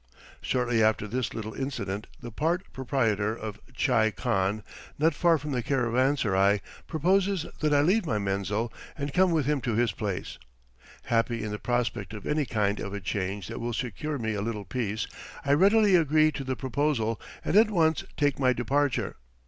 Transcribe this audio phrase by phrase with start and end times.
[0.41, 4.63] Shortly after this little incident the part proprietor of a tchai khan
[4.97, 9.61] not far from the caravanserai, proposes that I leave my menzil and come with him
[9.61, 10.39] to his place.
[11.03, 14.41] Happy in the prospect of any kind of a change that will secure me a
[14.41, 15.05] little peace,
[15.45, 19.17] I readily agree to the proposal and at once take my departure.